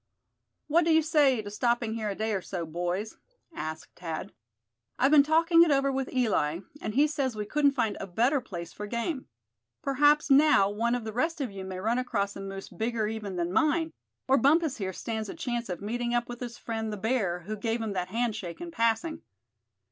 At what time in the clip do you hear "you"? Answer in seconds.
0.91-1.03, 11.51-11.63